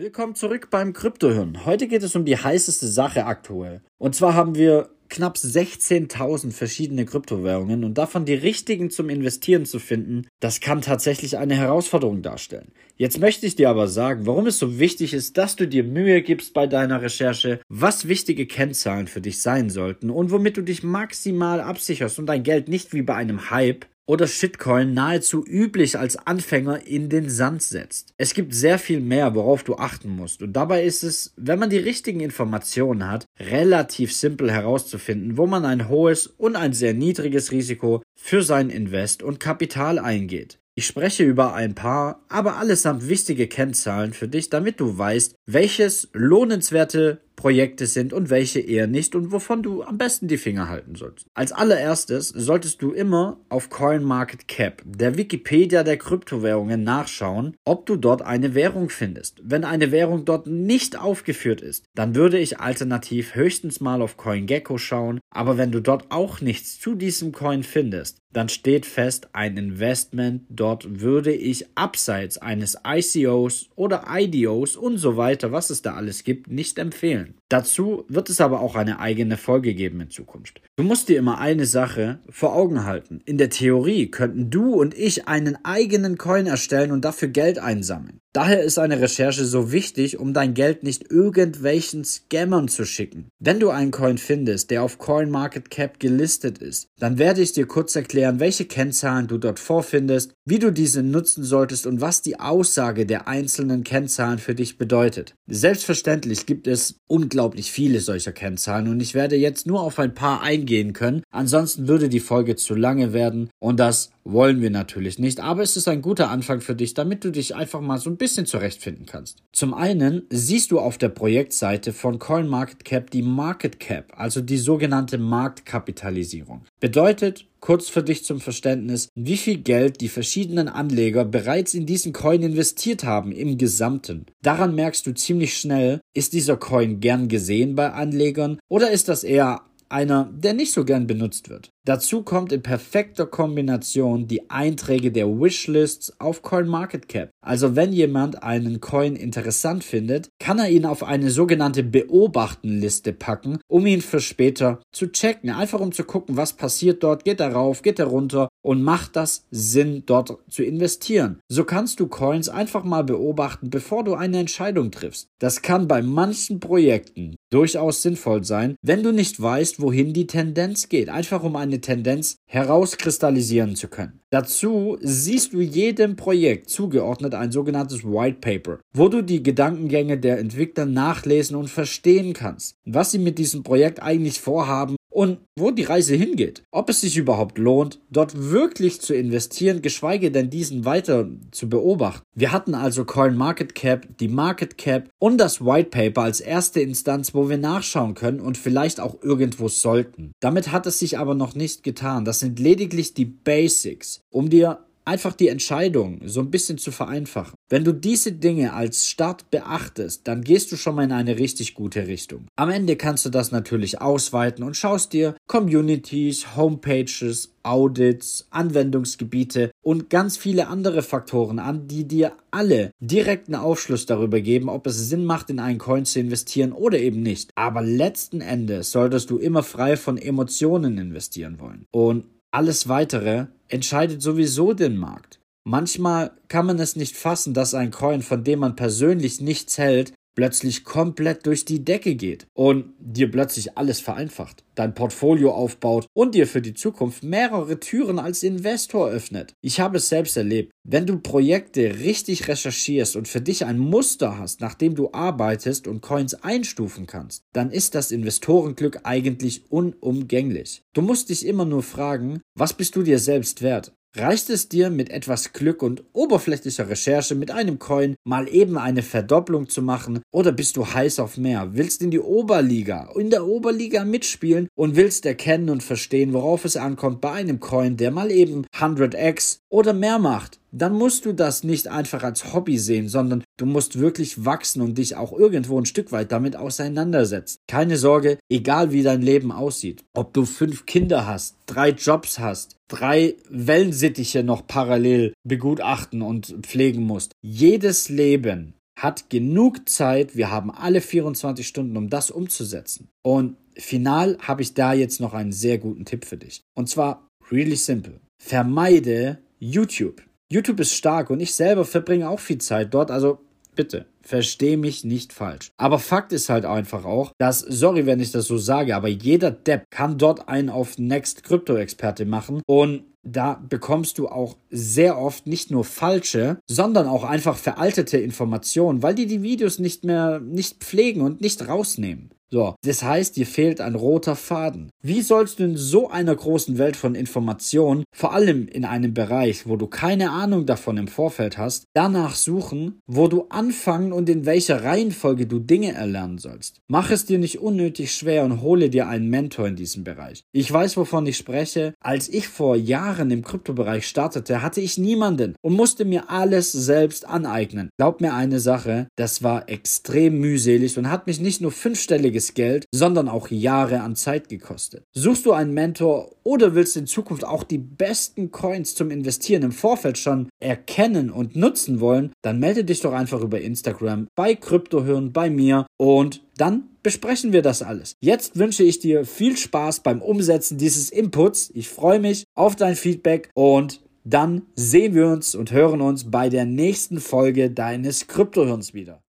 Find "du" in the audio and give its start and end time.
15.56-15.68, 20.56-20.62, 29.62-29.76, 44.80-44.98, 49.62-49.82, 52.82-52.92, 57.86-57.96, 65.72-65.80, 80.76-80.84, 84.50-84.74, 93.58-93.70, 99.26-99.38, 100.60-100.70, 117.24-117.30, 120.70-120.78, 135.06-135.12, 161.98-162.06, 164.04-164.14, 169.02-169.12, 175.52-175.60, 179.08-179.22, 207.84-207.92, 210.72-210.76, 213.24-213.30, 229.30-229.38, 251.06-251.18, 254.94-255.10, 260.94-261.02, 262.96-263.02, 270.76-270.84, 281.26-281.32, 283.58-283.66, 290.32-290.44, 324.18-324.28, 335.60-335.64, 339.76-339.86, 343.28-343.46, 345.46-345.60, 365.46-365.52